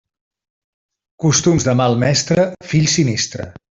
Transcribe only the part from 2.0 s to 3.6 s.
mestre, fill sinistre.